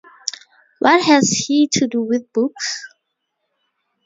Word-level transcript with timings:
What 0.79 1.03
has 1.05 1.29
he 1.29 1.67
to 1.73 1.85
do 1.85 2.01
with 2.01 2.33
books? 2.33 2.87